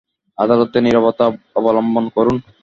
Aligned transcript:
আদালতে 0.37 0.77
নীরবতা 0.81 1.25
অবলম্বন 1.57 2.05
করুন! 2.15 2.37